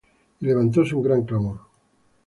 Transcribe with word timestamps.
Y 0.41 0.47
levantóse 0.47 0.95
un 0.97 1.03
gran 1.07 1.21
clamor: 1.29 1.57